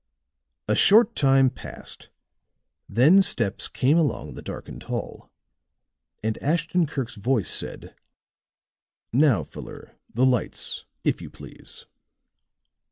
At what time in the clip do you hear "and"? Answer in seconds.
6.23-6.41